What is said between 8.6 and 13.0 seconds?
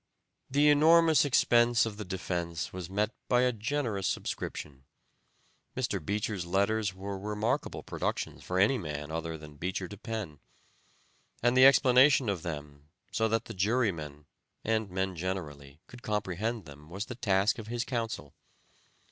man other than Beecher to pen, and the explanation of them